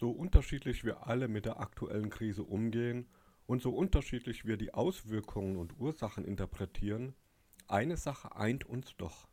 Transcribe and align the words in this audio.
So 0.00 0.10
unterschiedlich 0.10 0.82
wir 0.84 1.06
alle 1.08 1.28
mit 1.28 1.44
der 1.44 1.60
aktuellen 1.60 2.08
Krise 2.08 2.42
umgehen 2.42 3.06
und 3.44 3.60
so 3.60 3.70
unterschiedlich 3.70 4.46
wir 4.46 4.56
die 4.56 4.72
Auswirkungen 4.72 5.58
und 5.58 5.78
Ursachen 5.78 6.24
interpretieren, 6.24 7.12
eine 7.68 7.98
Sache 7.98 8.34
eint 8.34 8.64
uns 8.64 8.96
doch. 8.96 9.28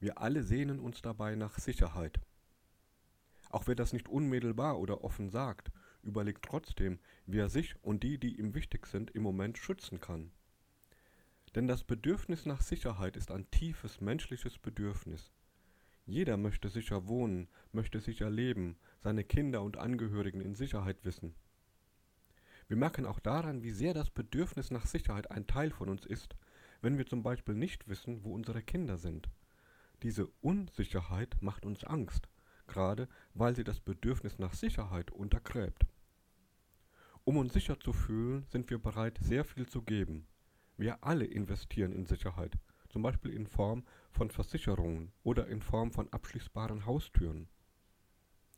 Wir 0.00 0.18
alle 0.18 0.42
sehnen 0.42 0.80
uns 0.80 1.00
dabei 1.00 1.36
nach 1.36 1.60
Sicherheit. 1.60 2.18
Auch 3.50 3.68
wer 3.68 3.76
das 3.76 3.92
nicht 3.92 4.08
unmittelbar 4.08 4.80
oder 4.80 5.04
offen 5.04 5.30
sagt, 5.30 5.70
überlegt 6.02 6.44
trotzdem, 6.44 6.98
wie 7.24 7.38
er 7.38 7.48
sich 7.48 7.76
und 7.80 8.02
die, 8.02 8.18
die 8.18 8.40
ihm 8.40 8.52
wichtig 8.52 8.88
sind, 8.88 9.12
im 9.12 9.22
Moment 9.22 9.58
schützen 9.58 10.00
kann. 10.00 10.32
Denn 11.54 11.68
das 11.68 11.84
Bedürfnis 11.84 12.46
nach 12.46 12.62
Sicherheit 12.62 13.16
ist 13.16 13.30
ein 13.30 13.48
tiefes 13.52 14.00
menschliches 14.00 14.58
Bedürfnis. 14.58 15.32
Jeder 16.06 16.36
möchte 16.36 16.68
sicher 16.68 17.06
wohnen, 17.06 17.48
möchte 17.72 18.00
sicher 18.00 18.28
leben, 18.28 18.76
seine 19.00 19.24
Kinder 19.24 19.62
und 19.62 19.78
Angehörigen 19.78 20.40
in 20.40 20.54
Sicherheit 20.54 21.04
wissen. 21.04 21.34
Wir 22.68 22.76
merken 22.76 23.06
auch 23.06 23.20
daran, 23.20 23.62
wie 23.62 23.70
sehr 23.70 23.94
das 23.94 24.10
Bedürfnis 24.10 24.70
nach 24.70 24.86
Sicherheit 24.86 25.30
ein 25.30 25.46
Teil 25.46 25.70
von 25.70 25.88
uns 25.88 26.04
ist, 26.04 26.36
wenn 26.82 26.98
wir 26.98 27.06
zum 27.06 27.22
Beispiel 27.22 27.54
nicht 27.54 27.88
wissen, 27.88 28.24
wo 28.24 28.34
unsere 28.34 28.62
Kinder 28.62 28.98
sind. 28.98 29.28
Diese 30.02 30.26
Unsicherheit 30.42 31.36
macht 31.40 31.64
uns 31.64 31.84
Angst, 31.84 32.28
gerade 32.66 33.08
weil 33.32 33.56
sie 33.56 33.64
das 33.64 33.80
Bedürfnis 33.80 34.38
nach 34.38 34.54
Sicherheit 34.54 35.10
untergräbt. 35.10 35.86
Um 37.24 37.38
uns 37.38 37.54
sicher 37.54 37.80
zu 37.80 37.94
fühlen, 37.94 38.44
sind 38.48 38.68
wir 38.68 38.78
bereit, 38.78 39.18
sehr 39.22 39.44
viel 39.44 39.66
zu 39.66 39.80
geben. 39.80 40.26
Wir 40.76 41.02
alle 41.02 41.24
investieren 41.24 41.92
in 41.92 42.04
Sicherheit, 42.04 42.58
zum 42.94 43.02
Beispiel 43.02 43.32
in 43.32 43.48
Form 43.48 43.82
von 44.12 44.30
Versicherungen 44.30 45.10
oder 45.24 45.48
in 45.48 45.62
Form 45.62 45.90
von 45.90 46.08
abschließbaren 46.12 46.86
Haustüren. 46.86 47.48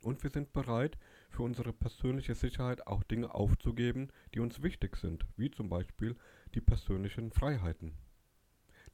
Und 0.02 0.22
wir 0.22 0.28
sind 0.28 0.52
bereit, 0.52 0.98
für 1.30 1.42
unsere 1.42 1.72
persönliche 1.72 2.34
Sicherheit 2.34 2.86
auch 2.86 3.02
Dinge 3.02 3.34
aufzugeben, 3.34 4.12
die 4.34 4.40
uns 4.40 4.62
wichtig 4.62 4.96
sind, 4.96 5.24
wie 5.38 5.50
zum 5.50 5.70
Beispiel 5.70 6.16
die 6.54 6.60
persönlichen 6.60 7.30
Freiheiten. 7.30 7.96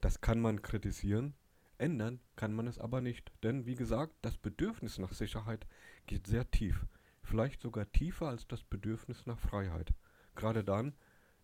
Das 0.00 0.20
kann 0.20 0.40
man 0.40 0.62
kritisieren, 0.62 1.34
ändern 1.76 2.20
kann 2.36 2.54
man 2.54 2.68
es 2.68 2.78
aber 2.78 3.00
nicht, 3.00 3.32
denn 3.42 3.66
wie 3.66 3.74
gesagt, 3.74 4.14
das 4.22 4.38
Bedürfnis 4.38 4.98
nach 4.98 5.12
Sicherheit 5.12 5.66
geht 6.06 6.28
sehr 6.28 6.48
tief, 6.52 6.86
vielleicht 7.24 7.62
sogar 7.62 7.90
tiefer 7.90 8.28
als 8.28 8.46
das 8.46 8.62
Bedürfnis 8.62 9.26
nach 9.26 9.40
Freiheit, 9.40 9.92
gerade 10.36 10.62
dann, 10.62 10.94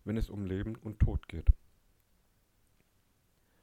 wenn 0.05 0.15
es 0.15 0.29
um 0.29 0.45
Leben 0.45 0.77
und 0.77 0.99
Tod 0.99 1.27
geht. 1.27 1.51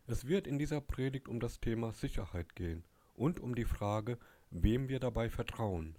Es 0.09 0.29
wird 0.29 0.47
in 0.47 0.57
dieser 0.57 0.81
Predigt 0.81 1.27
um 1.27 1.41
das 1.41 1.59
Thema 1.59 1.93
Sicherheit 1.93 2.55
gehen 2.55 2.85
und 3.15 3.41
um 3.41 3.57
die 3.57 3.65
Frage, 3.65 4.19
wem 4.51 4.89
wir 4.89 5.01
dabei 5.01 5.29
vertrauen. 5.29 5.97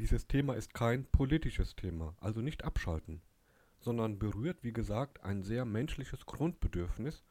Dieses 0.00 0.26
Thema 0.26 0.54
ist 0.54 0.74
kein 0.74 1.04
politisches 1.04 1.76
Thema, 1.76 2.16
also 2.18 2.40
nicht 2.40 2.64
abschalten, 2.64 3.22
sondern 3.78 4.18
berührt, 4.18 4.64
wie 4.64 4.72
gesagt, 4.72 5.22
ein 5.22 5.44
sehr 5.44 5.64
menschliches 5.64 6.26
Grundbedürfnis 6.26 7.22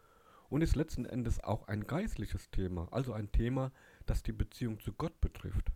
und 0.48 0.62
ist 0.62 0.78
letzten 0.78 1.04
Endes 1.04 1.44
auch 1.44 1.68
ein 1.68 1.86
geistliches 1.86 2.50
Thema, 2.52 2.88
also 2.92 3.12
ein 3.12 3.30
Thema, 3.34 3.74
das 4.06 4.24
die 4.24 4.32
Beziehung 4.32 4.80
zu 4.80 4.94
Gott 4.94 5.20
betrifft. 5.20 5.74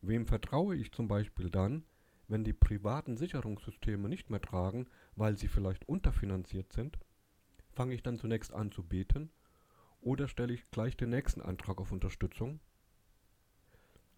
Wem 0.00 0.28
vertraue 0.28 0.76
ich 0.76 0.92
zum 0.92 1.08
Beispiel 1.08 1.50
dann, 1.50 1.84
wenn 2.28 2.44
die 2.44 2.52
privaten 2.52 3.16
Sicherungssysteme 3.16 4.08
nicht 4.08 4.30
mehr 4.30 4.40
tragen, 4.40 4.86
weil 5.16 5.36
sie 5.36 5.48
vielleicht 5.48 5.88
unterfinanziert 5.88 6.72
sind? 6.72 7.00
Fange 7.74 7.94
ich 7.94 8.02
dann 8.02 8.18
zunächst 8.18 8.52
an 8.52 8.70
zu 8.70 8.82
beten 8.82 9.30
oder 10.00 10.28
stelle 10.28 10.52
ich 10.52 10.70
gleich 10.70 10.96
den 10.96 11.10
nächsten 11.10 11.40
Antrag 11.40 11.80
auf 11.80 11.92
Unterstützung? 11.92 12.60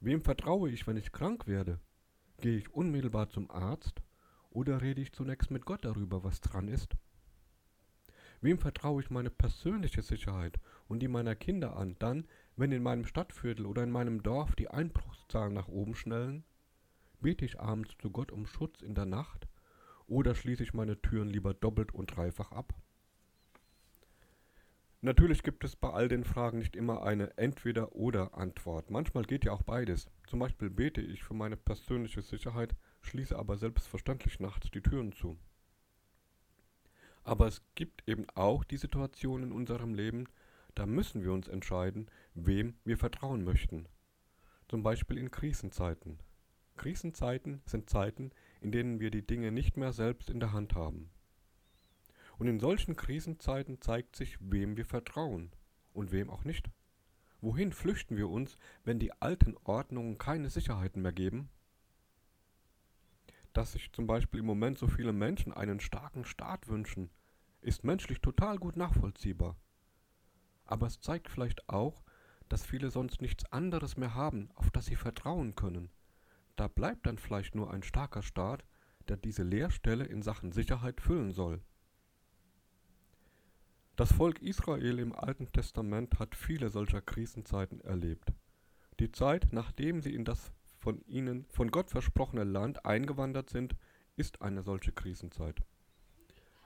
Wem 0.00 0.22
vertraue 0.22 0.70
ich, 0.70 0.86
wenn 0.86 0.96
ich 0.96 1.12
krank 1.12 1.46
werde? 1.46 1.78
Gehe 2.40 2.58
ich 2.58 2.74
unmittelbar 2.74 3.30
zum 3.30 3.50
Arzt 3.50 4.02
oder 4.50 4.82
rede 4.82 5.00
ich 5.00 5.12
zunächst 5.12 5.50
mit 5.50 5.64
Gott 5.64 5.84
darüber, 5.84 6.24
was 6.24 6.40
dran 6.40 6.68
ist? 6.68 6.96
Wem 8.40 8.58
vertraue 8.58 9.02
ich 9.02 9.10
meine 9.10 9.30
persönliche 9.30 10.02
Sicherheit 10.02 10.58
und 10.88 10.98
die 10.98 11.08
meiner 11.08 11.36
Kinder 11.36 11.76
an, 11.76 11.96
dann, 11.98 12.26
wenn 12.56 12.72
in 12.72 12.82
meinem 12.82 13.06
Stadtviertel 13.06 13.66
oder 13.66 13.84
in 13.84 13.90
meinem 13.90 14.22
Dorf 14.22 14.54
die 14.56 14.68
Einbruchszahlen 14.68 15.54
nach 15.54 15.68
oben 15.68 15.94
schnellen? 15.94 16.44
Bete 17.20 17.44
ich 17.44 17.60
abends 17.60 17.94
zu 18.02 18.10
Gott 18.10 18.32
um 18.32 18.46
Schutz 18.46 18.82
in 18.82 18.94
der 18.94 19.06
Nacht 19.06 19.48
oder 20.06 20.34
schließe 20.34 20.62
ich 20.62 20.74
meine 20.74 21.00
Türen 21.00 21.30
lieber 21.30 21.54
doppelt 21.54 21.94
und 21.94 22.14
dreifach 22.14 22.52
ab? 22.52 22.74
Natürlich 25.04 25.42
gibt 25.42 25.64
es 25.64 25.76
bei 25.76 25.90
all 25.90 26.08
den 26.08 26.24
Fragen 26.24 26.56
nicht 26.56 26.74
immer 26.74 27.02
eine 27.02 27.36
Entweder-oder-Antwort. 27.36 28.90
Manchmal 28.90 29.24
geht 29.24 29.44
ja 29.44 29.52
auch 29.52 29.60
beides. 29.60 30.08
Zum 30.26 30.38
Beispiel 30.38 30.70
bete 30.70 31.02
ich 31.02 31.22
für 31.22 31.34
meine 31.34 31.58
persönliche 31.58 32.22
Sicherheit, 32.22 32.74
schließe 33.02 33.38
aber 33.38 33.58
selbstverständlich 33.58 34.40
nachts 34.40 34.70
die 34.70 34.80
Türen 34.80 35.12
zu. 35.12 35.36
Aber 37.22 37.46
es 37.46 37.60
gibt 37.74 38.08
eben 38.08 38.24
auch 38.34 38.64
die 38.64 38.78
Situation 38.78 39.42
in 39.42 39.52
unserem 39.52 39.92
Leben, 39.92 40.24
da 40.74 40.86
müssen 40.86 41.22
wir 41.22 41.34
uns 41.34 41.48
entscheiden, 41.48 42.10
wem 42.32 42.78
wir 42.86 42.96
vertrauen 42.96 43.44
möchten. 43.44 43.86
Zum 44.70 44.82
Beispiel 44.82 45.18
in 45.18 45.30
Krisenzeiten. 45.30 46.18
Krisenzeiten 46.78 47.60
sind 47.66 47.90
Zeiten, 47.90 48.30
in 48.62 48.72
denen 48.72 49.00
wir 49.00 49.10
die 49.10 49.26
Dinge 49.26 49.52
nicht 49.52 49.76
mehr 49.76 49.92
selbst 49.92 50.30
in 50.30 50.40
der 50.40 50.54
Hand 50.54 50.74
haben. 50.74 51.10
Und 52.38 52.48
in 52.48 52.60
solchen 52.60 52.96
Krisenzeiten 52.96 53.80
zeigt 53.80 54.16
sich, 54.16 54.38
wem 54.40 54.76
wir 54.76 54.84
vertrauen 54.84 55.52
und 55.92 56.12
wem 56.12 56.30
auch 56.30 56.44
nicht. 56.44 56.70
Wohin 57.40 57.72
flüchten 57.72 58.16
wir 58.16 58.28
uns, 58.30 58.56
wenn 58.84 58.98
die 58.98 59.12
alten 59.20 59.56
Ordnungen 59.64 60.18
keine 60.18 60.50
Sicherheiten 60.50 61.02
mehr 61.02 61.12
geben? 61.12 61.50
Dass 63.52 63.72
sich 63.72 63.92
zum 63.92 64.06
Beispiel 64.06 64.40
im 64.40 64.46
Moment 64.46 64.78
so 64.78 64.88
viele 64.88 65.12
Menschen 65.12 65.52
einen 65.52 65.78
starken 65.78 66.24
Staat 66.24 66.68
wünschen, 66.68 67.10
ist 67.60 67.84
menschlich 67.84 68.20
total 68.20 68.58
gut 68.58 68.76
nachvollziehbar. 68.76 69.56
Aber 70.64 70.86
es 70.86 71.00
zeigt 71.00 71.28
vielleicht 71.28 71.68
auch, 71.68 72.02
dass 72.48 72.64
viele 72.64 72.90
sonst 72.90 73.20
nichts 73.20 73.44
anderes 73.52 73.96
mehr 73.96 74.14
haben, 74.14 74.50
auf 74.54 74.70
das 74.70 74.86
sie 74.86 74.96
vertrauen 74.96 75.54
können. 75.54 75.90
Da 76.56 76.68
bleibt 76.68 77.06
dann 77.06 77.18
vielleicht 77.18 77.54
nur 77.54 77.72
ein 77.72 77.82
starker 77.82 78.22
Staat, 78.22 78.64
der 79.08 79.16
diese 79.16 79.42
Leerstelle 79.42 80.04
in 80.04 80.22
Sachen 80.22 80.52
Sicherheit 80.52 81.00
füllen 81.00 81.32
soll. 81.32 81.60
Das 83.96 84.10
Volk 84.10 84.42
Israel 84.42 84.98
im 84.98 85.14
Alten 85.14 85.52
Testament 85.52 86.18
hat 86.18 86.34
viele 86.34 86.68
solcher 86.68 87.00
Krisenzeiten 87.00 87.80
erlebt. 87.80 88.32
Die 88.98 89.12
Zeit, 89.12 89.52
nachdem 89.52 90.02
sie 90.02 90.12
in 90.12 90.24
das 90.24 90.50
von 90.80 91.00
ihnen 91.06 91.46
von 91.50 91.70
Gott 91.70 91.90
versprochene 91.90 92.42
Land 92.42 92.84
eingewandert 92.84 93.50
sind, 93.50 93.76
ist 94.16 94.42
eine 94.42 94.64
solche 94.64 94.90
Krisenzeit. 94.90 95.62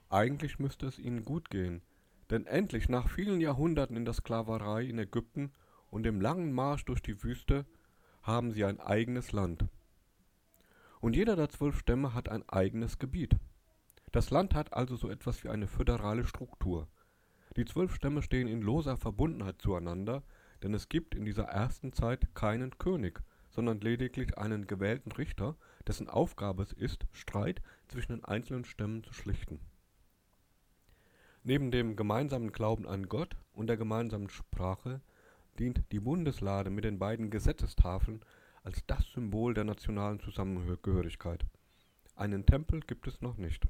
Eigentlich 0.09 0.59
müsste 0.59 0.87
es 0.87 0.99
ihnen 0.99 1.23
gut 1.23 1.51
gehen, 1.51 1.83
denn 2.31 2.47
endlich 2.47 2.89
nach 2.89 3.11
vielen 3.11 3.43
Jahrhunderten 3.43 3.99
in 3.99 4.07
der 4.07 4.15
Sklaverei 4.15 4.85
in 4.85 4.99
Ägypten 4.99 5.53
und 5.91 6.05
dem 6.05 6.23
langen 6.23 6.55
Marsch 6.55 6.87
durch 6.87 7.03
die 7.03 7.23
Wüste 7.23 7.67
haben 8.23 8.53
sie 8.53 8.65
ein 8.65 8.81
eigenes 8.81 9.33
Land. 9.33 9.67
Und 11.03 11.15
jeder 11.15 11.37
der 11.37 11.51
zwölf 11.51 11.79
Stämme 11.79 12.15
hat 12.15 12.31
ein 12.31 12.49
eigenes 12.49 12.99
Gebiet. 12.99 13.37
Das 14.13 14.31
Land 14.31 14.55
hat 14.55 14.73
also 14.73 14.97
so 14.97 15.11
etwas 15.11 15.45
wie 15.45 15.51
eine 15.51 15.67
föderale 15.67 16.25
Struktur. 16.25 16.89
Die 17.59 17.65
zwölf 17.65 17.93
Stämme 17.93 18.23
stehen 18.23 18.47
in 18.47 18.63
loser 18.63 18.97
Verbundenheit 18.97 19.61
zueinander, 19.61 20.23
denn 20.63 20.75
es 20.75 20.89
gibt 20.89 21.17
in 21.17 21.25
dieser 21.25 21.47
ersten 21.47 21.93
Zeit 21.93 22.33
keinen 22.33 22.79
König, 22.79 23.21
sondern 23.51 23.81
lediglich 23.81 24.39
einen 24.39 24.69
gewählten 24.69 25.11
Richter, 25.11 25.57
dessen 25.85 26.09
Aufgabe 26.09 26.63
es 26.63 26.73
ist, 26.73 27.09
Streit 27.11 27.61
zwischen 27.89 28.13
den 28.13 28.25
einzelnen 28.25 28.65
Stämmen 28.65 29.03
zu 29.03 29.13
schlichten. 29.13 29.59
Neben 31.43 31.73
dem 31.73 31.97
gemeinsamen 31.97 32.53
Glauben 32.53 32.87
an 32.87 33.09
Gott 33.09 33.37
und 33.53 33.67
der 33.67 33.77
gemeinsamen 33.77 34.31
Sprache 34.31 35.01
dient 35.59 35.83
die 35.91 35.99
Bundeslade 35.99 36.71
mit 36.71 36.85
den 36.85 37.01
beiden 37.01 37.29
Gesetzestafeln 37.29 38.21
als 38.63 38.87
das 38.87 39.05
Symbol 39.11 39.53
der 39.55 39.65
nationalen 39.65 40.21
Zusammengehörigkeit. 40.21 41.45
Einen 42.15 42.47
Tempel 42.47 42.79
gibt 42.79 43.09
es 43.09 43.21
noch 43.21 43.37
nicht 43.37 43.67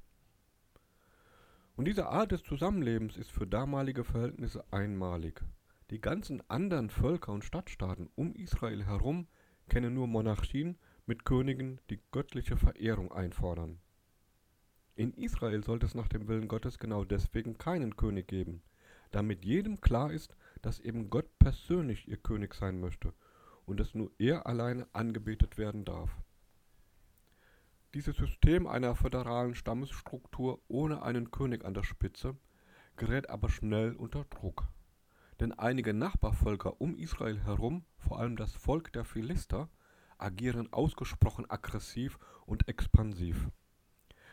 und 1.79 1.85
diese 1.85 2.09
Art 2.09 2.33
des 2.33 2.43
Zusammenlebens 2.43 3.17
ist 3.17 3.31
für 3.31 3.47
damalige 3.47 4.03
Verhältnisse 4.03 4.65
einmalig. 4.73 5.45
Die 5.91 6.01
ganzen 6.01 6.43
anderen 6.51 6.91
Völker 6.91 7.31
und 7.33 7.45
Stadtstaaten 7.45 8.11
um 8.17 8.35
Israel 8.35 8.85
herum 8.85 9.29
kennen 9.69 9.95
nur 9.95 10.09
Monarchien 10.09 10.77
mit 11.07 11.25
Königen, 11.25 11.81
die 11.89 12.01
göttliche 12.11 12.57
Verehrung 12.57 13.13
einfordern. 13.13 13.79
In 14.97 15.15
Israel 15.15 15.63
sollte 15.63 15.87
es 15.87 15.95
nach 15.95 16.09
dem 16.09 16.27
Willen 16.27 16.49
Gottes 16.49 16.81
genau 16.81 17.05
deswegen 17.05 17.59
keinen 17.59 17.97
König 17.97 18.27
geben, 18.27 18.61
damit 19.13 19.45
jedem 19.45 19.81
klar 19.81 20.11
ist, 20.13 20.35
dass 20.63 20.81
eben 20.81 21.11
Gott 21.11 21.39
persönlich 21.39 22.09
ihr 22.09 22.17
König 22.17 22.55
sein 22.55 22.81
möchte 22.81 23.15
und 23.67 23.79
dass 23.79 23.95
nur 23.95 24.11
er 24.19 24.49
alleine 24.49 24.89
angebetet 24.95 25.59
werden 25.59 25.85
darf. 25.85 26.11
Dieses 27.95 28.17
System 28.17 28.67
einer 28.67 28.95
föderalen 28.95 29.55
Stammesstruktur 29.55 30.61
ohne 30.69 31.03
einen 31.03 31.31
König 31.31 31.65
an 31.65 31.73
der 31.73 31.85
Spitze 31.85 32.37
gerät 32.99 33.31
aber 33.31 33.49
schnell 33.49 33.95
unter 33.95 34.25
Druck. 34.25 34.69
Denn 35.41 35.53
einige 35.53 35.95
Nachbarvölker 35.95 36.81
um 36.83 36.97
Israel 36.97 37.41
herum, 37.41 37.87
vor 37.97 38.19
allem 38.19 38.37
das 38.37 38.53
Volk 38.53 38.93
der 38.93 39.05
Philister, 39.05 39.71
agieren 40.19 40.71
ausgesprochen 40.73 41.49
aggressiv 41.49 42.19
und 42.45 42.69
expansiv. 42.69 43.49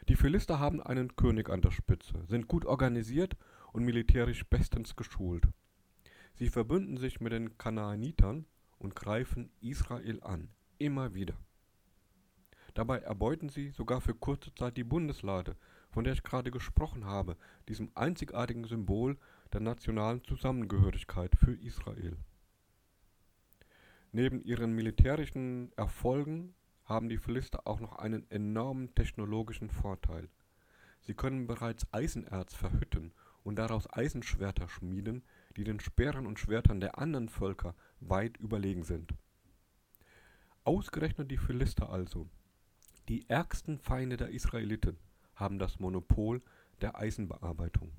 Die 0.10 0.16
Philister 0.16 0.60
haben 0.60 0.82
einen 0.82 1.16
König 1.16 1.50
an 1.50 1.62
der 1.62 1.72
Spitze, 1.72 2.26
sind 2.28 2.48
gut 2.50 2.66
organisiert 2.66 3.38
und 3.72 3.86
militärisch 3.86 4.46
bestens 4.46 4.96
geschult. 4.96 5.48
Sie 6.34 6.50
verbünden 6.50 6.98
sich 6.98 7.22
mit 7.22 7.32
den 7.32 7.58
Kanaanitern 7.58 8.46
und 8.80 8.96
greifen 8.96 9.50
Israel 9.62 10.22
an, 10.24 10.50
immer 10.78 11.14
wieder. 11.14 11.36
Dabei 12.76 13.00
erbeuten 13.00 13.48
sie 13.48 13.70
sogar 13.70 14.02
für 14.02 14.14
kurze 14.14 14.54
Zeit 14.54 14.76
die 14.76 14.84
Bundeslade, 14.84 15.56
von 15.90 16.04
der 16.04 16.12
ich 16.12 16.24
gerade 16.24 16.52
gesprochen 16.52 17.06
habe, 17.06 17.38
diesem 17.70 17.90
einzigartigen 17.96 18.66
Symbol 18.66 19.18
der 19.54 19.62
nationalen 19.62 20.22
Zusammengehörigkeit 20.26 21.36
für 21.38 21.54
Israel. 21.54 22.18
Neben 24.12 24.44
ihren 24.44 24.74
militärischen 24.74 25.72
Erfolgen 25.78 26.54
haben 26.84 27.08
die 27.08 27.18
Philister 27.18 27.66
auch 27.66 27.80
noch 27.80 27.94
einen 27.96 28.30
enormen 28.30 28.94
technologischen 28.94 29.70
Vorteil. 29.70 30.28
Sie 31.00 31.14
können 31.14 31.48
bereits 31.48 31.88
Eisenerz 31.94 32.54
verhütten 32.54 33.14
und 33.44 33.56
daraus 33.56 33.92
Eisenschwerter 33.92 34.68
schmieden, 34.68 35.24
die 35.56 35.64
den 35.64 35.80
Speeren 35.80 36.28
und 36.28 36.40
Schwertern 36.40 36.82
der 36.82 36.98
anderen 36.98 37.30
Völker 37.30 37.74
weit 38.02 38.36
überlegen 38.38 38.84
sind. 38.84 39.14
Ausgerechnet 40.66 41.32
die 41.32 41.38
Philister 41.38 41.90
also, 41.90 42.28
die 43.10 43.30
ärgsten 43.30 43.78
Feinde 43.78 44.18
der 44.18 44.30
Israeliten, 44.30 44.98
haben 45.36 45.60
das 45.60 45.80
Monopol 45.80 46.42
der 46.82 46.98
Eisenbearbeitung. 46.98 47.92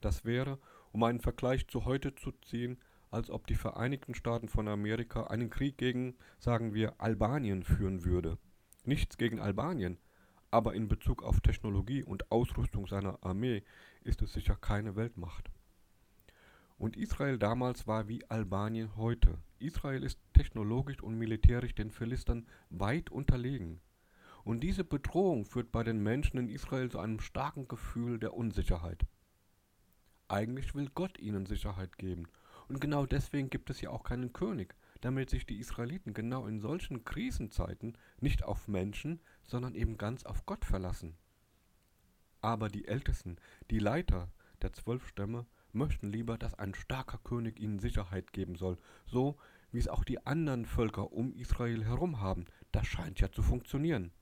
Das 0.00 0.24
wäre, 0.24 0.58
um 0.92 1.02
einen 1.02 1.20
Vergleich 1.20 1.66
zu 1.68 1.84
heute 1.84 2.14
zu 2.14 2.32
ziehen, 2.32 2.78
als 3.10 3.30
ob 3.30 3.46
die 3.46 3.54
Vereinigten 3.54 4.14
Staaten 4.14 4.48
von 4.48 4.68
Amerika 4.68 5.28
einen 5.28 5.50
Krieg 5.50 5.78
gegen, 5.78 6.16
sagen 6.38 6.74
wir, 6.74 7.00
Albanien 7.00 7.62
führen 7.62 8.04
würde. 8.04 8.38
Nichts 8.84 9.16
gegen 9.16 9.40
Albanien, 9.40 9.98
aber 10.50 10.74
in 10.74 10.88
Bezug 10.88 11.22
auf 11.22 11.40
Technologie 11.40 12.02
und 12.02 12.30
Ausrüstung 12.30 12.86
seiner 12.86 13.22
Armee 13.22 13.62
ist 14.02 14.22
es 14.22 14.32
sicher 14.32 14.56
keine 14.56 14.96
Weltmacht. 14.96 15.50
Und 16.78 16.96
Israel 16.96 17.38
damals 17.38 17.88
war 17.88 18.08
wie 18.08 18.24
Albanien 18.30 18.96
heute. 18.96 19.38
Israel 19.58 20.04
ist 20.04 20.20
technologisch 20.32 21.02
und 21.02 21.18
militärisch 21.18 21.74
den 21.74 21.90
Philistern 21.90 22.46
weit 22.70 23.10
unterlegen. 23.10 23.80
Und 24.44 24.60
diese 24.60 24.84
Bedrohung 24.84 25.44
führt 25.44 25.72
bei 25.72 25.82
den 25.82 26.00
Menschen 26.02 26.38
in 26.38 26.48
Israel 26.48 26.88
zu 26.88 27.00
einem 27.00 27.18
starken 27.18 27.66
Gefühl 27.66 28.20
der 28.20 28.34
Unsicherheit. 28.34 29.06
Eigentlich 30.28 30.74
will 30.74 30.88
Gott 30.94 31.18
ihnen 31.18 31.46
Sicherheit 31.46 31.98
geben. 31.98 32.28
Und 32.68 32.80
genau 32.80 33.06
deswegen 33.06 33.50
gibt 33.50 33.70
es 33.70 33.80
ja 33.80 33.90
auch 33.90 34.04
keinen 34.04 34.32
König, 34.32 34.76
damit 35.00 35.30
sich 35.30 35.46
die 35.46 35.58
Israeliten 35.58 36.14
genau 36.14 36.46
in 36.46 36.60
solchen 36.60 37.04
Krisenzeiten 37.04 37.98
nicht 38.20 38.44
auf 38.44 38.68
Menschen, 38.68 39.20
sondern 39.42 39.74
eben 39.74 39.96
ganz 39.98 40.24
auf 40.24 40.46
Gott 40.46 40.64
verlassen. 40.64 41.16
Aber 42.40 42.68
die 42.68 42.86
Ältesten, 42.86 43.36
die 43.70 43.80
Leiter 43.80 44.30
der 44.62 44.72
zwölf 44.72 45.06
Stämme, 45.08 45.46
möchten 45.78 46.12
lieber, 46.12 46.36
dass 46.36 46.54
ein 46.54 46.74
starker 46.74 47.18
König 47.18 47.58
ihnen 47.58 47.78
Sicherheit 47.78 48.32
geben 48.32 48.56
soll, 48.56 48.76
so 49.06 49.38
wie 49.70 49.78
es 49.78 49.88
auch 49.88 50.04
die 50.04 50.26
anderen 50.26 50.66
Völker 50.66 51.12
um 51.12 51.32
Israel 51.34 51.84
herum 51.84 52.20
haben. 52.20 52.44
Das 52.72 52.86
scheint 52.86 53.20
ja 53.20 53.30
zu 53.30 53.42
funktionieren. 53.42 54.12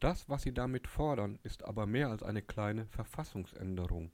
Das, 0.00 0.28
was 0.28 0.42
sie 0.42 0.54
damit 0.54 0.86
fordern, 0.86 1.38
ist 1.42 1.64
aber 1.64 1.86
mehr 1.86 2.10
als 2.10 2.22
eine 2.22 2.42
kleine 2.42 2.86
Verfassungsänderung. 2.86 4.12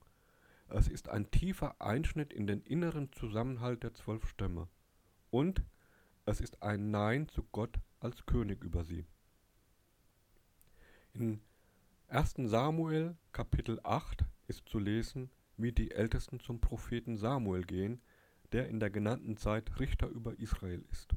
Es 0.69 0.89
ist 0.89 1.11
ein 1.11 1.31
tiefer 1.31 1.81
Einschnitt 1.81 2.33
in 2.33 2.47
den 2.47 2.63
inneren 2.63 3.13
Zusammenhalt 3.13 3.83
der 3.83 3.93
zwölf 3.93 4.27
Stämme. 4.27 4.69
Und 5.31 5.63
es 6.25 6.41
ist 6.41 6.63
ein 6.63 6.91
Nein 6.91 7.29
zu 7.29 7.43
Gott 7.53 7.79
als 8.01 8.25
König 8.25 8.65
über 8.65 8.85
sie. 8.85 9.05
In 11.13 11.43
1. 12.09 12.35
Samuel 12.47 13.17
Kapitel 13.33 13.79
8 13.83 14.25
ist 14.47 14.69
zu 14.69 14.79
lesen, 14.79 15.31
wie 15.57 15.73
die 15.73 15.91
Ältesten 15.91 16.41
zum 16.41 16.61
Propheten 16.61 17.17
Samuel 17.17 17.65
gehen, 17.65 18.01
der 18.53 18.69
in 18.69 18.81
der 18.81 18.91
genannten 18.91 19.37
Zeit 19.37 19.79
Richter 19.81 20.09
über 20.09 20.39
Israel 20.39 20.85
ist. 20.91 21.15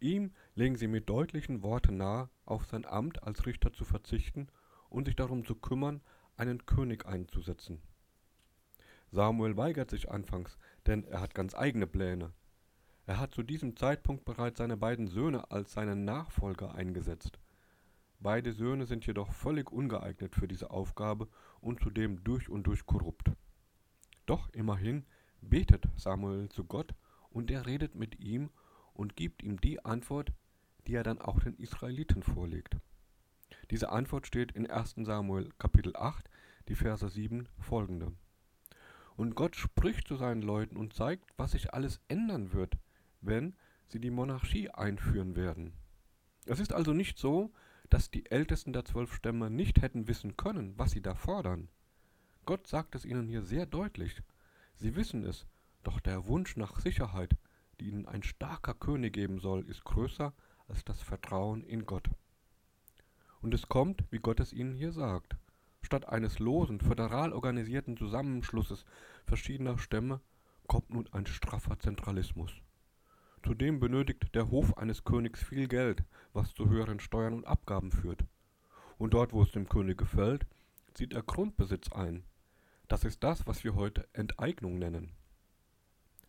Ihm 0.00 0.32
legen 0.54 0.76
sie 0.76 0.88
mit 0.88 1.08
deutlichen 1.08 1.62
Worten 1.62 1.96
nahe, 1.96 2.28
auf 2.44 2.66
sein 2.66 2.84
Amt 2.84 3.22
als 3.22 3.46
Richter 3.46 3.72
zu 3.72 3.84
verzichten 3.84 4.48
und 4.90 5.06
sich 5.06 5.16
darum 5.16 5.44
zu 5.44 5.54
kümmern, 5.54 6.02
einen 6.36 6.66
König 6.66 7.06
einzusetzen. 7.06 7.80
Samuel 9.10 9.56
weigert 9.56 9.90
sich 9.90 10.10
anfangs, 10.10 10.58
denn 10.86 11.04
er 11.04 11.20
hat 11.20 11.34
ganz 11.34 11.54
eigene 11.54 11.86
Pläne. 11.86 12.32
Er 13.06 13.18
hat 13.18 13.34
zu 13.34 13.42
diesem 13.42 13.76
Zeitpunkt 13.76 14.24
bereits 14.24 14.58
seine 14.58 14.76
beiden 14.76 15.06
Söhne 15.06 15.50
als 15.50 15.72
seine 15.72 15.94
Nachfolger 15.94 16.74
eingesetzt. 16.74 17.38
Beide 18.24 18.54
Söhne 18.54 18.86
sind 18.86 19.06
jedoch 19.06 19.30
völlig 19.32 19.70
ungeeignet 19.70 20.34
für 20.34 20.48
diese 20.48 20.70
Aufgabe 20.70 21.28
und 21.60 21.82
zudem 21.82 22.24
durch 22.24 22.48
und 22.48 22.62
durch 22.62 22.86
korrupt. 22.86 23.30
Doch 24.24 24.48
immerhin 24.54 25.04
betet 25.42 25.86
Samuel 25.98 26.48
zu 26.48 26.64
Gott 26.64 26.94
und 27.28 27.50
er 27.50 27.66
redet 27.66 27.94
mit 27.94 28.18
ihm 28.18 28.48
und 28.94 29.14
gibt 29.14 29.42
ihm 29.42 29.60
die 29.60 29.84
Antwort, 29.84 30.32
die 30.86 30.94
er 30.94 31.02
dann 31.02 31.20
auch 31.20 31.38
den 31.38 31.54
Israeliten 31.58 32.22
vorlegt. 32.22 32.78
Diese 33.70 33.90
Antwort 33.90 34.26
steht 34.26 34.52
in 34.52 34.70
1 34.70 34.94
Samuel 35.04 35.50
Kapitel 35.58 35.94
8, 35.94 36.26
die 36.68 36.76
Verse 36.76 37.06
7 37.06 37.46
folgende. 37.58 38.10
Und 39.16 39.34
Gott 39.34 39.54
spricht 39.54 40.08
zu 40.08 40.16
seinen 40.16 40.40
Leuten 40.40 40.78
und 40.78 40.94
zeigt, 40.94 41.30
was 41.36 41.50
sich 41.50 41.74
alles 41.74 42.00
ändern 42.08 42.54
wird, 42.54 42.78
wenn 43.20 43.54
sie 43.88 44.00
die 44.00 44.10
Monarchie 44.10 44.70
einführen 44.70 45.36
werden. 45.36 45.74
Es 46.46 46.58
ist 46.58 46.72
also 46.72 46.94
nicht 46.94 47.18
so, 47.18 47.52
dass 47.94 48.10
die 48.10 48.28
Ältesten 48.28 48.72
der 48.72 48.84
zwölf 48.84 49.14
Stämme 49.14 49.50
nicht 49.50 49.80
hätten 49.80 50.08
wissen 50.08 50.36
können, 50.36 50.76
was 50.76 50.90
sie 50.90 51.00
da 51.00 51.14
fordern. 51.14 51.68
Gott 52.44 52.66
sagt 52.66 52.96
es 52.96 53.04
ihnen 53.04 53.28
hier 53.28 53.42
sehr 53.42 53.66
deutlich. 53.66 54.20
Sie 54.74 54.96
wissen 54.96 55.22
es, 55.22 55.46
doch 55.84 56.00
der 56.00 56.26
Wunsch 56.26 56.56
nach 56.56 56.80
Sicherheit, 56.80 57.36
die 57.78 57.90
ihnen 57.90 58.08
ein 58.08 58.24
starker 58.24 58.74
König 58.74 59.12
geben 59.12 59.38
soll, 59.38 59.64
ist 59.70 59.84
größer 59.84 60.32
als 60.66 60.84
das 60.84 61.02
Vertrauen 61.02 61.62
in 61.62 61.86
Gott. 61.86 62.10
Und 63.40 63.54
es 63.54 63.68
kommt, 63.68 64.02
wie 64.10 64.18
Gott 64.18 64.40
es 64.40 64.52
ihnen 64.52 64.74
hier 64.74 64.90
sagt. 64.90 65.36
Statt 65.80 66.08
eines 66.08 66.40
losen, 66.40 66.80
föderal 66.80 67.32
organisierten 67.32 67.96
Zusammenschlusses 67.96 68.84
verschiedener 69.24 69.78
Stämme 69.78 70.20
kommt 70.66 70.90
nun 70.90 71.08
ein 71.12 71.26
straffer 71.26 71.78
Zentralismus. 71.78 72.60
Zudem 73.46 73.78
benötigt 73.78 74.34
der 74.34 74.50
Hof 74.50 74.78
eines 74.78 75.04
Königs 75.04 75.42
viel 75.42 75.68
Geld, 75.68 76.02
was 76.32 76.54
zu 76.54 76.70
höheren 76.70 76.98
Steuern 76.98 77.34
und 77.34 77.46
Abgaben 77.46 77.92
führt. 77.92 78.24
Und 78.96 79.12
dort, 79.12 79.34
wo 79.34 79.42
es 79.42 79.52
dem 79.52 79.68
König 79.68 79.98
gefällt, 79.98 80.46
zieht 80.94 81.12
er 81.12 81.22
Grundbesitz 81.22 81.92
ein. 81.92 82.24
Das 82.88 83.04
ist 83.04 83.22
das, 83.22 83.46
was 83.46 83.62
wir 83.62 83.74
heute 83.74 84.08
Enteignung 84.14 84.78
nennen. 84.78 85.12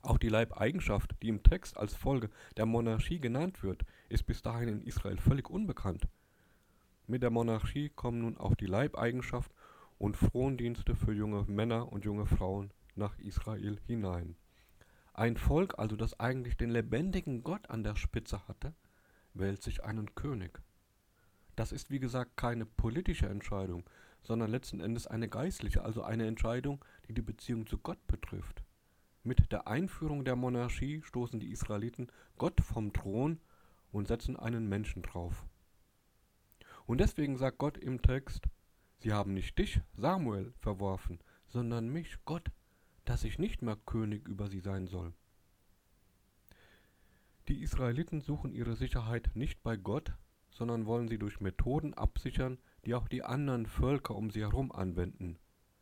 Auch 0.01 0.17
die 0.17 0.27
Leibeigenschaft, 0.27 1.15
die 1.21 1.29
im 1.29 1.41
Text 1.41 1.77
als 1.77 1.95
Folge 1.95 2.29
der 2.57 2.65
Monarchie 2.65 3.19
genannt 3.19 3.63
wird, 3.63 3.83
ist 4.09 4.25
bis 4.25 4.41
dahin 4.41 4.67
in 4.67 4.81
Israel 4.81 5.17
völlig 5.17 5.49
unbekannt. 5.49 6.09
Mit 7.07 7.23
der 7.23 7.29
Monarchie 7.29 7.89
kommen 7.89 8.19
nun 8.19 8.37
auch 8.37 8.55
die 8.55 8.65
Leibeigenschaft 8.65 9.53
und 9.97 10.17
Frondienste 10.17 10.95
für 10.95 11.13
junge 11.13 11.45
Männer 11.47 11.93
und 11.93 12.03
junge 12.03 12.25
Frauen 12.25 12.71
nach 12.95 13.17
Israel 13.19 13.79
hinein. 13.87 14.35
Ein 15.17 15.37
Volk 15.37 15.79
also, 15.79 15.95
das 15.95 16.19
eigentlich 16.19 16.57
den 16.57 16.69
lebendigen 16.69 17.41
Gott 17.41 17.69
an 17.69 17.85
der 17.85 17.95
Spitze 17.95 18.45
hatte, 18.49 18.73
wählt 19.33 19.63
sich 19.63 19.85
einen 19.85 20.13
König. 20.13 20.61
Das 21.55 21.71
ist 21.71 21.89
wie 21.89 21.99
gesagt 21.99 22.35
keine 22.35 22.65
politische 22.65 23.29
Entscheidung, 23.29 23.89
sondern 24.23 24.51
letzten 24.51 24.81
Endes 24.81 25.07
eine 25.07 25.29
geistliche, 25.29 25.85
also 25.85 26.03
eine 26.03 26.27
Entscheidung, 26.27 26.83
die 27.07 27.13
die 27.13 27.21
Beziehung 27.21 27.65
zu 27.65 27.77
Gott 27.77 28.05
betrifft. 28.07 28.61
Mit 29.23 29.53
der 29.53 29.69
Einführung 29.69 30.25
der 30.25 30.35
Monarchie 30.35 31.01
stoßen 31.01 31.39
die 31.39 31.51
Israeliten 31.51 32.11
Gott 32.37 32.59
vom 32.59 32.91
Thron 32.91 33.39
und 33.93 34.09
setzen 34.09 34.35
einen 34.35 34.67
Menschen 34.67 35.01
drauf. 35.01 35.45
Und 36.85 36.99
deswegen 36.99 37.37
sagt 37.37 37.57
Gott 37.57 37.77
im 37.77 38.01
Text, 38.01 38.49
sie 38.99 39.13
haben 39.13 39.33
nicht 39.33 39.57
dich, 39.57 39.79
Samuel, 39.93 40.53
verworfen, 40.59 41.19
sondern 41.47 41.87
mich, 41.87 42.17
Gott, 42.25 42.51
dass 43.05 43.23
ich 43.23 43.39
nicht 43.39 43.61
mehr 43.61 43.77
König 43.85 44.27
über 44.27 44.49
sie 44.49 44.59
sein 44.59 44.87
soll. 44.87 45.13
Die 47.47 47.61
Israeliten 47.61 48.21
suchen 48.21 48.51
ihre 48.51 48.75
Sicherheit 48.75 49.29
nicht 49.35 49.61
bei 49.61 49.77
Gott, 49.77 50.13
sondern 50.49 50.87
wollen 50.87 51.07
sie 51.07 51.19
durch 51.19 51.39
Methoden 51.39 51.93
absichern, 51.93 52.57
die 52.85 52.95
auch 52.95 53.07
die 53.07 53.23
anderen 53.23 53.67
Völker 53.67 54.15
um 54.15 54.31
sie 54.31 54.41
herum 54.41 54.71
anwenden. 54.71 55.37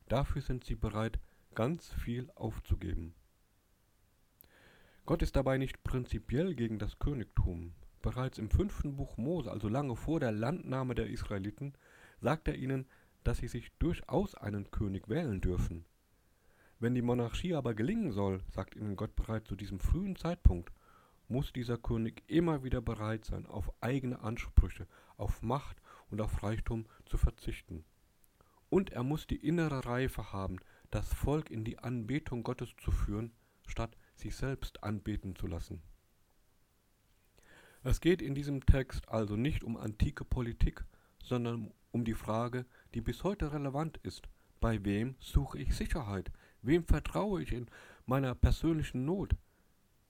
Dafür 0.09 0.41
sind 0.41 0.65
sie 0.65 0.75
bereit, 0.75 1.19
ganz 1.55 1.93
viel 1.93 2.29
aufzugeben. 2.35 3.15
Gott 5.05 5.21
ist 5.21 5.35
dabei 5.35 5.57
nicht 5.57 5.83
prinzipiell 5.83 6.55
gegen 6.55 6.79
das 6.79 6.99
Königtum. 6.99 7.73
Bereits 8.01 8.37
im 8.37 8.49
fünften 8.49 8.95
Buch 8.97 9.15
Mose, 9.17 9.51
also 9.51 9.69
lange 9.69 9.95
vor 9.95 10.19
der 10.19 10.31
Landnahme 10.31 10.95
der 10.95 11.07
Israeliten, 11.07 11.73
sagt 12.19 12.47
er 12.47 12.55
ihnen, 12.55 12.85
dass 13.23 13.37
sie 13.37 13.47
sich 13.47 13.71
durchaus 13.79 14.35
einen 14.35 14.71
König 14.71 15.07
wählen 15.07 15.39
dürfen. 15.39 15.85
Wenn 16.83 16.95
die 16.95 17.01
Monarchie 17.01 17.55
aber 17.55 17.75
gelingen 17.75 18.11
soll, 18.11 18.41
sagt 18.49 18.75
ihnen 18.75 18.97
Gott 18.97 19.15
bereits 19.15 19.47
zu 19.47 19.55
diesem 19.55 19.79
frühen 19.79 20.17
Zeitpunkt, 20.17 20.69
muss 21.29 21.53
dieser 21.53 21.77
König 21.77 22.23
immer 22.27 22.65
wieder 22.65 22.81
bereit 22.81 23.23
sein, 23.23 23.45
auf 23.45 23.71
eigene 23.79 24.19
Ansprüche, 24.19 24.85
auf 25.15 25.41
Macht 25.41 25.81
und 26.11 26.19
auf 26.19 26.43
Reichtum 26.43 26.85
zu 27.05 27.17
verzichten. 27.17 27.85
Und 28.67 28.89
er 28.89 29.03
muss 29.03 29.27
die 29.27 29.37
innere 29.37 29.85
Reife 29.85 30.33
haben, 30.33 30.57
das 30.91 31.07
Volk 31.13 31.49
in 31.49 31.63
die 31.63 31.79
Anbetung 31.79 32.43
Gottes 32.43 32.75
zu 32.75 32.91
führen, 32.91 33.31
statt 33.65 33.95
sich 34.15 34.35
selbst 34.35 34.83
anbeten 34.83 35.37
zu 35.37 35.47
lassen. 35.47 35.81
Es 37.83 38.01
geht 38.01 38.21
in 38.21 38.35
diesem 38.35 38.65
Text 38.65 39.07
also 39.07 39.37
nicht 39.37 39.63
um 39.63 39.77
antike 39.77 40.25
Politik, 40.25 40.83
sondern 41.23 41.71
um 41.91 42.03
die 42.03 42.13
Frage, 42.13 42.65
die 42.93 42.99
bis 42.99 43.23
heute 43.23 43.53
relevant 43.53 44.01
ist. 44.03 44.27
Bei 44.59 44.83
wem 44.83 45.15
suche 45.21 45.59
ich 45.59 45.73
Sicherheit? 45.73 46.29
Wem 46.63 46.85
vertraue 46.85 47.43
ich 47.43 47.51
in 47.51 47.67
meiner 48.05 48.35
persönlichen 48.35 49.03
Not? 49.03 49.35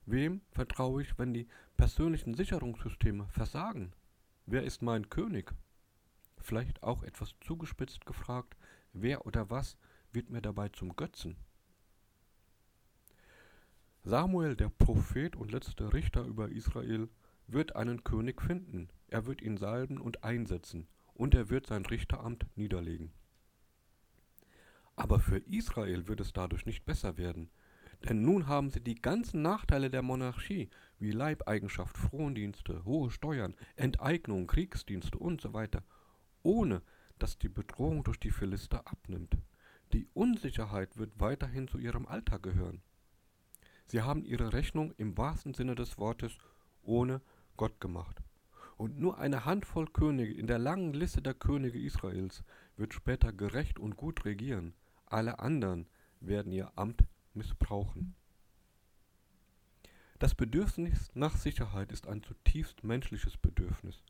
Wem 0.06 0.40
vertraue 0.52 1.02
ich, 1.02 1.18
wenn 1.18 1.34
die 1.34 1.48
persönlichen 1.76 2.34
Sicherungssysteme 2.34 3.26
versagen? 3.28 3.92
Wer 4.46 4.62
ist 4.62 4.80
mein 4.80 5.10
König? 5.10 5.52
Vielleicht 6.38 6.82
auch 6.84 7.02
etwas 7.02 7.34
zugespitzt 7.40 8.06
gefragt, 8.06 8.56
wer 8.92 9.26
oder 9.26 9.50
was 9.50 9.76
wird 10.12 10.30
mir 10.30 10.42
dabei 10.42 10.68
zum 10.68 10.94
Götzen? 10.94 11.36
Samuel, 14.04 14.54
der 14.54 14.68
Prophet 14.68 15.34
und 15.34 15.50
letzte 15.50 15.92
Richter 15.92 16.24
über 16.24 16.50
Israel, 16.50 17.08
wird 17.48 17.74
einen 17.74 18.04
König 18.04 18.40
finden. 18.40 18.90
Er 19.08 19.26
wird 19.26 19.42
ihn 19.42 19.56
salben 19.56 19.98
und 19.98 20.22
einsetzen, 20.22 20.86
und 21.14 21.34
er 21.34 21.50
wird 21.50 21.66
sein 21.66 21.84
Richteramt 21.84 22.46
niederlegen. 22.54 23.12
Aber 24.96 25.18
für 25.18 25.38
Israel 25.38 26.08
wird 26.08 26.20
es 26.20 26.32
dadurch 26.32 26.66
nicht 26.66 26.84
besser 26.84 27.16
werden, 27.16 27.50
denn 28.08 28.22
nun 28.22 28.46
haben 28.46 28.70
sie 28.70 28.80
die 28.80 28.94
ganzen 28.94 29.42
Nachteile 29.42 29.90
der 29.90 30.02
Monarchie, 30.02 30.68
wie 30.98 31.10
Leibeigenschaft, 31.10 31.96
Frondienste, 31.96 32.84
hohe 32.84 33.10
Steuern, 33.10 33.54
Enteignung, 33.76 34.46
Kriegsdienste 34.46 35.18
und 35.18 35.40
so 35.40 35.54
weiter, 35.54 35.82
ohne 36.42 36.82
dass 37.18 37.38
die 37.38 37.48
Bedrohung 37.48 38.04
durch 38.04 38.20
die 38.20 38.30
Philister 38.30 38.86
abnimmt. 38.86 39.36
Die 39.92 40.06
Unsicherheit 40.12 40.96
wird 40.98 41.18
weiterhin 41.18 41.68
zu 41.68 41.78
ihrem 41.78 42.06
Alltag 42.06 42.42
gehören. 42.42 42.82
Sie 43.86 44.02
haben 44.02 44.24
ihre 44.24 44.52
Rechnung 44.52 44.92
im 44.96 45.16
wahrsten 45.16 45.54
Sinne 45.54 45.74
des 45.74 45.98
Wortes 45.98 46.36
ohne 46.82 47.20
Gott 47.56 47.80
gemacht. 47.80 48.22
Und 48.76 48.98
nur 48.98 49.18
eine 49.18 49.44
Handvoll 49.44 49.86
Könige 49.86 50.34
in 50.34 50.46
der 50.46 50.58
langen 50.58 50.94
Liste 50.94 51.22
der 51.22 51.34
Könige 51.34 51.78
Israels 51.78 52.42
wird 52.76 52.92
später 52.92 53.32
gerecht 53.32 53.78
und 53.78 53.96
gut 53.96 54.24
regieren. 54.24 54.74
Alle 55.14 55.38
anderen 55.38 55.86
werden 56.18 56.50
ihr 56.50 56.72
Amt 56.74 57.04
missbrauchen. 57.34 58.16
Das 60.18 60.34
Bedürfnis 60.34 61.12
nach 61.14 61.36
Sicherheit 61.36 61.92
ist 61.92 62.08
ein 62.08 62.24
zutiefst 62.24 62.82
menschliches 62.82 63.36
Bedürfnis. 63.36 64.02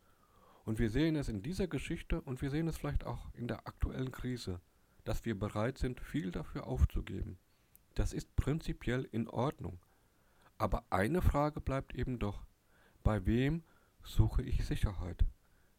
Und 0.65 0.79
wir 0.79 0.89
sehen 0.89 1.17
es 1.17 1.29
in 1.29 1.43
dieser 1.43 1.67
Geschichte 1.67 2.23
und 2.23 2.41
wir 2.41 2.49
sehen 2.49 2.69
es 2.69 2.79
vielleicht 2.79 3.05
auch 3.05 3.29
in 3.35 3.49
der 3.49 3.67
aktuellen 3.67 4.13
Krise, 4.13 4.63
dass 5.05 5.27
wir 5.27 5.39
bereit 5.39 5.77
sind, 5.77 6.01
viel 6.01 6.31
dafür 6.31 6.67
aufzugeben. 6.67 7.37
Das 7.95 8.15
ist 8.15 8.35
prinzipiell 8.35 9.07
in 9.13 9.29
Ordnung. 9.29 9.81
Aber 10.57 10.87
eine 10.89 11.21
Frage 11.21 11.61
bleibt 11.61 11.95
eben 11.95 12.19
doch, 12.19 12.47
bei 13.03 13.27
wem 13.27 13.63
suche 14.03 14.41
ich 14.41 14.65
Sicherheit? 14.65 15.27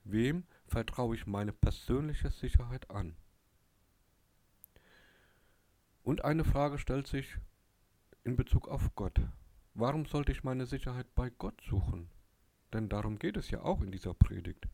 Wem 0.03 0.46
vertraue 0.67 1.15
ich 1.15 1.25
meine 1.25 1.51
persönliche 1.51 2.29
Sicherheit 2.29 2.91
an? 2.91 3.15
Und 6.06 6.24
eine 6.24 6.44
Frage 6.44 6.78
stellt 6.78 7.08
sich 7.08 7.36
in 8.24 8.36
Bezug 8.36 8.68
auf 8.68 8.94
Gott. 8.94 9.20
Warum 9.74 10.06
sollte 10.06 10.32
ich 10.32 10.44
meine 10.44 10.68
Sicherheit 10.68 11.08
bei 11.16 11.32
Gott 11.32 11.60
suchen? 11.68 12.12
Denn 12.74 12.90
darum 12.90 13.18
geht 13.18 13.38
es 13.38 13.50
ja 13.50 13.64
auch 13.64 13.82
in 13.82 13.92
dieser 13.92 14.14
Predigt. 14.14 14.68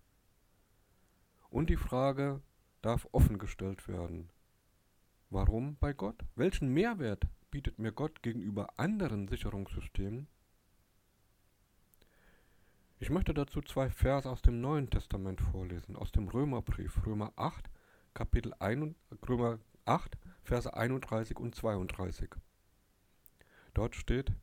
Und 1.50 1.70
die 1.70 1.78
Frage 1.78 2.42
darf 2.82 3.08
offen 3.14 3.40
gestellt 3.40 3.88
werden. 3.88 4.30
Warum 5.30 5.78
bei 5.78 5.94
Gott? 5.94 6.22
Welchen 6.36 6.74
Mehrwert 6.74 7.24
bietet 7.50 7.80
mir 7.80 7.94
Gott 7.94 8.22
gegenüber 8.24 8.68
anderen 8.78 9.30
Sicherungssystemen? 9.30 10.28
Ich 13.00 13.10
möchte 13.10 13.34
dazu 13.34 13.62
zwei 13.62 13.90
Verse 13.90 14.30
aus 14.30 14.42
dem 14.42 14.60
Neuen 14.60 14.90
Testament 14.90 15.40
vorlesen, 15.40 15.96
aus 15.96 16.12
dem 16.12 16.28
Römerbrief, 16.28 17.06
Römer 17.06 17.32
8, 17.38 17.70
Kapitel 18.14 18.54
1, 18.60 18.94
Römer 19.30 19.60
8, 19.86 20.18
Verse 20.52 20.74
31 20.74 21.40
und 21.40 21.56
32. 21.56 22.30
Dort 23.74 23.96
steht, 23.96 24.34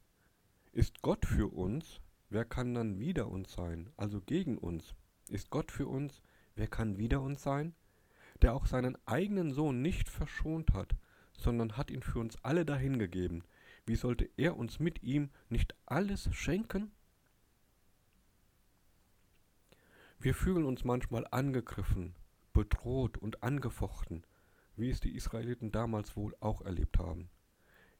ist 0.72 1.02
Gott 1.02 1.26
für 1.26 1.48
uns, 1.48 2.00
wer 2.30 2.46
kann 2.46 2.72
dann 2.72 2.98
wider 2.98 3.28
uns 3.28 3.52
sein, 3.52 3.90
also 3.98 4.22
gegen 4.22 4.56
uns? 4.56 4.94
Ist 5.28 5.50
Gott 5.50 5.70
für 5.70 5.86
uns, 5.86 6.22
wer 6.56 6.66
kann 6.66 6.96
wider 6.96 7.20
uns 7.20 7.42
sein? 7.42 7.74
Der 8.40 8.54
auch 8.54 8.64
seinen 8.64 8.96
eigenen 9.04 9.52
Sohn 9.52 9.82
nicht 9.82 10.08
verschont 10.08 10.72
hat, 10.72 10.96
sondern 11.34 11.76
hat 11.76 11.90
ihn 11.90 12.02
für 12.02 12.20
uns 12.20 12.42
alle 12.42 12.64
dahingegeben. 12.64 13.44
Wie 13.84 13.96
sollte 13.96 14.30
er 14.38 14.56
uns 14.56 14.78
mit 14.78 15.02
ihm 15.02 15.28
nicht 15.50 15.74
alles 15.84 16.34
schenken? 16.34 16.90
Wir 20.18 20.32
fühlen 20.32 20.64
uns 20.64 20.84
manchmal 20.84 21.26
angegriffen, 21.30 22.14
bedroht 22.54 23.18
und 23.18 23.42
angefochten, 23.42 24.24
wie 24.78 24.90
es 24.90 25.00
die 25.00 25.14
Israeliten 25.14 25.72
damals 25.72 26.16
wohl 26.16 26.34
auch 26.40 26.62
erlebt 26.62 26.98
haben. 26.98 27.28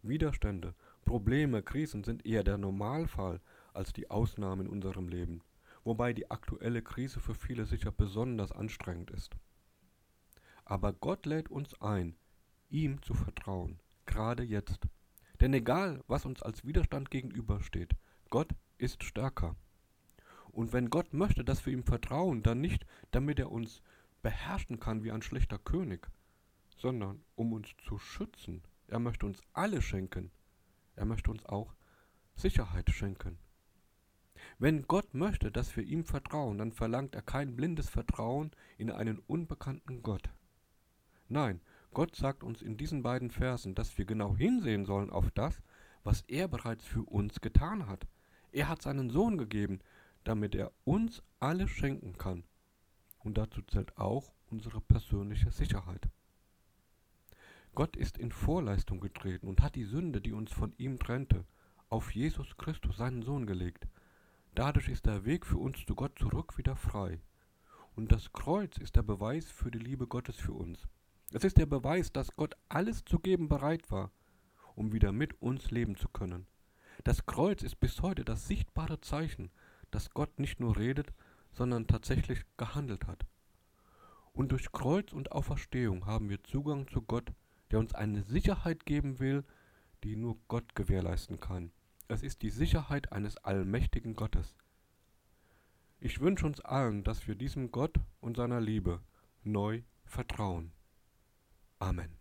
Widerstände, 0.03 0.75
Probleme, 1.05 1.63
Krisen 1.63 2.05
sind 2.05 2.25
eher 2.25 2.45
der 2.45 2.59
Normalfall 2.59 3.41
als 3.73 3.93
die 3.93 4.11
Ausnahme 4.11 4.65
in 4.65 4.69
unserem 4.69 5.09
Leben, 5.09 5.43
wobei 5.85 6.13
die 6.13 6.31
aktuelle 6.31 6.83
Krise 6.83 7.21
für 7.21 7.35
viele 7.35 7.67
sicher 7.67 7.91
besonders 7.91 8.53
anstrengend 8.53 9.11
ist. 9.11 9.37
Aber 10.65 10.93
Gott 10.93 11.27
lädt 11.27 11.51
uns 11.51 11.81
ein, 11.81 12.15
ihm 12.71 13.03
zu 13.03 13.15
vertrauen, 13.15 13.81
gerade 14.07 14.43
jetzt. 14.43 14.87
Denn 15.41 15.55
egal, 15.55 16.03
was 16.07 16.27
uns 16.27 16.43
als 16.43 16.65
Widerstand 16.65 17.11
gegenübersteht, 17.11 17.97
Gott 18.31 18.55
ist 18.77 19.03
stärker. 19.03 19.57
Und 20.51 20.73
wenn 20.73 20.91
Gott 20.91 21.15
möchte, 21.15 21.45
dass 21.45 21.65
wir 21.67 21.73
ihm 21.73 21.85
vertrauen, 21.85 22.43
dann 22.43 22.61
nicht, 22.61 22.87
damit 23.11 23.39
er 23.39 23.51
uns 23.51 23.83
beherrschen 24.23 24.81
kann 24.81 25.05
wie 25.05 25.13
ein 25.13 25.23
schlechter 25.23 25.59
König, 25.59 26.09
sondern 26.79 27.23
um 27.35 27.53
uns 27.53 27.69
zu 27.79 27.99
schützen. 27.99 28.63
Er 28.87 28.99
möchte 28.99 29.27
uns 29.27 29.41
alle 29.53 29.83
schenken. 29.83 30.31
Er 30.97 31.05
möchte 31.05 31.31
uns 31.31 31.45
auch 31.45 31.75
Sicherheit 32.35 32.91
schenken. 32.91 33.39
Wenn 34.59 34.87
Gott 34.87 35.15
möchte, 35.15 35.51
dass 35.51 35.77
wir 35.77 35.85
ihm 35.85 36.05
vertrauen, 36.05 36.59
dann 36.59 36.73
verlangt 36.73 37.15
er 37.15 37.23
kein 37.23 37.57
blindes 37.57 37.89
Vertrauen 37.89 38.53
in 38.77 38.91
einen 38.91 39.19
unbekannten 39.19 40.03
Gott. 40.03 40.31
Nein, 41.29 41.61
Gott 41.93 42.17
sagt 42.17 42.43
uns 42.43 42.63
in 42.63 42.77
diesen 42.77 43.03
beiden 43.03 43.31
Versen, 43.31 43.75
dass 43.75 43.99
wir 43.99 44.05
genau 44.05 44.37
hinsehen 44.37 44.87
sollen 44.87 45.11
auf 45.11 45.31
das, 45.33 45.61
was 46.05 46.23
er 46.29 46.49
bereits 46.49 46.85
für 46.85 47.03
uns 47.03 47.41
getan 47.41 47.87
hat. 47.87 48.07
Er 48.53 48.69
hat 48.69 48.83
seinen 48.83 49.11
Sohn 49.11 49.37
gegeben, 49.37 49.81
damit 50.25 50.55
er 50.55 50.73
uns 50.85 51.23
alles 51.41 51.71
schenken 51.71 52.17
kann. 52.17 52.45
Und 53.19 53.37
dazu 53.37 53.63
zählt 53.63 53.99
auch 53.99 54.33
unsere 54.47 54.81
persönliche 54.81 55.51
Sicherheit. 55.51 56.09
Gott 57.79 57.97
ist 57.97 58.19
in 58.19 58.33
Vorleistung 58.33 58.99
getreten 58.99 59.47
und 59.47 59.63
hat 59.63 59.77
die 59.77 59.85
Sünde, 59.85 60.21
die 60.21 60.33
uns 60.33 60.51
von 60.51 60.75
ihm 60.79 60.99
trennte, 60.99 61.45
auf 61.89 62.13
Jesus 62.13 62.57
Christus, 62.57 62.97
seinen 62.97 63.23
Sohn, 63.23 63.47
gelegt. 63.47 63.87
Dadurch 64.57 64.89
ist 64.89 65.07
der 65.07 65.25
Weg 65.25 65.47
für 65.47 65.59
uns 65.59 65.87
zu 65.87 65.95
Gott 65.95 66.19
zurück 66.19 66.59
wieder 66.59 66.75
frei. 66.75 67.21
Und 67.95 68.11
das 68.11 68.33
Kreuz 68.33 68.79
ist 68.79 68.97
der 68.97 69.05
Beweis 69.05 69.49
für 69.53 69.71
die 69.71 69.79
Liebe 69.79 70.09
Gottes 70.09 70.35
für 70.35 70.55
uns. 70.55 70.89
Es 71.33 71.45
ist 71.45 71.57
der 71.57 71.67
Beweis, 71.67 72.13
dass 72.13 72.35
Gott 72.35 72.57
alles 72.69 73.05
zu 73.05 73.21
geben 73.21 73.49
bereit 73.49 73.93
war, 73.93 74.11
um 74.75 74.93
wieder 74.93 75.13
mit 75.13 75.41
uns 75.41 75.71
leben 75.71 75.95
zu 75.95 76.09
können. 76.09 76.49
Das 77.05 77.27
Kreuz 77.27 77.63
ist 77.63 77.79
bis 77.79 78.03
heute 78.03 78.25
das 78.25 78.49
sichtbare 78.49 79.01
Zeichen, 79.01 79.53
dass 79.93 80.11
Gott 80.11 80.41
nicht 80.41 80.59
nur 80.59 80.77
redet, 80.77 81.13
sondern 81.53 81.87
tatsächlich 81.87 82.41
gehandelt 82.57 83.07
hat. 83.07 83.25
Und 84.33 84.51
durch 84.51 84.73
Kreuz 84.73 85.13
und 85.13 85.31
Auferstehung 85.31 86.07
haben 86.07 86.29
wir 86.29 86.43
Zugang 86.43 86.89
zu 86.89 87.03
Gott 87.03 87.33
der 87.71 87.79
uns 87.79 87.95
eine 87.95 88.23
Sicherheit 88.23 88.87
geben 88.87 89.19
will, 89.19 89.45
die 90.05 90.17
nur 90.17 90.39
Gott 90.49 90.75
gewährleisten 90.75 91.41
kann. 91.41 91.73
Es 92.09 92.23
ist 92.23 92.43
die 92.43 92.51
Sicherheit 92.51 93.13
eines 93.13 93.37
allmächtigen 93.39 94.15
Gottes. 94.15 94.57
Ich 96.01 96.21
wünsche 96.21 96.47
uns 96.47 96.61
allen, 96.61 97.03
dass 97.05 97.27
wir 97.27 97.35
diesem 97.35 97.71
Gott 97.71 97.99
und 98.21 98.37
seiner 98.37 98.61
Liebe 98.61 99.01
neu 99.43 99.83
vertrauen. 100.05 100.73
Amen. 101.79 102.18